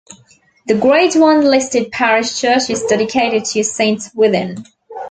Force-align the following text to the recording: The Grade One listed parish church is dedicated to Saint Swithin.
The 0.65 0.73
Grade 0.73 1.13
One 1.17 1.41
listed 1.45 1.91
parish 1.91 2.39
church 2.41 2.71
is 2.71 2.83
dedicated 2.89 3.45
to 3.45 3.63
Saint 3.63 4.01
Swithin. 4.01 4.65